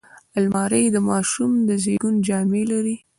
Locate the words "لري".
2.71-2.95